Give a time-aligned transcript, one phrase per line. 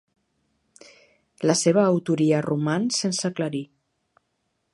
[1.49, 3.67] La seva autoria roman sense aclarir.